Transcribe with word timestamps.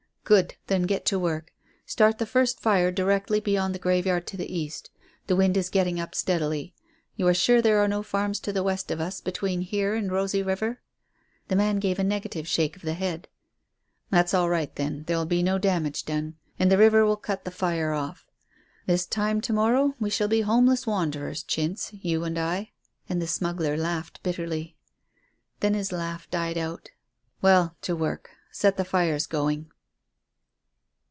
"Good. 0.23 0.55
Then 0.67 0.83
get 0.83 1.03
to 1.07 1.19
work. 1.19 1.51
Start 1.85 2.17
the 2.17 2.25
first 2.25 2.61
fire 2.61 2.89
directly 2.89 3.41
beyond 3.41 3.75
the 3.75 3.79
graveyard 3.79 4.25
to 4.27 4.37
the 4.37 4.49
east. 4.55 4.89
The 5.27 5.35
wind 5.35 5.57
is 5.57 5.69
getting 5.69 5.99
up 5.99 6.15
steadily. 6.15 6.73
You 7.17 7.27
are 7.27 7.33
sure 7.33 7.61
there 7.61 7.79
are 7.79 7.87
no 7.89 8.01
farms 8.01 8.39
to 8.41 8.53
the 8.53 8.63
west 8.63 8.91
of 8.91 9.01
us, 9.01 9.19
between 9.19 9.59
here 9.59 9.93
and 9.93 10.09
Rosy 10.09 10.41
River?" 10.41 10.79
The 11.49 11.57
man 11.57 11.79
gave 11.79 11.99
a 11.99 12.03
negative 12.03 12.47
shake 12.47 12.77
of 12.77 12.81
the 12.81 12.93
head. 12.93 13.27
"That's 14.09 14.33
all 14.33 14.47
right 14.47 14.73
then. 14.73 15.03
There 15.03 15.17
will 15.17 15.25
be 15.25 15.43
no 15.43 15.57
damage 15.57 16.05
done. 16.05 16.35
And 16.57 16.71
the 16.71 16.77
river 16.77 17.05
will 17.05 17.17
cut 17.17 17.43
the 17.43 17.51
fire 17.51 17.91
off. 17.91 18.25
This 18.85 19.05
time 19.05 19.41
to 19.41 19.51
morrow 19.51 19.95
we 19.99 20.09
shall 20.09 20.29
be 20.29 20.41
homeless 20.41 20.87
wanderers, 20.87 21.43
Chintz 21.43 21.91
you 21.91 22.23
and 22.23 22.39
I." 22.39 22.71
And 23.09 23.21
the 23.21 23.27
smuggler 23.27 23.75
laughed 23.75 24.23
bitterly. 24.23 24.77
Then 25.59 25.73
his 25.73 25.91
laugh 25.91 26.29
died 26.31 26.57
out. 26.57 26.91
"Well, 27.41 27.75
to 27.81 27.97
work. 27.97 28.29
Set 28.49 28.77
the 28.77 28.85
fires 28.85 29.27
going." 29.27 29.69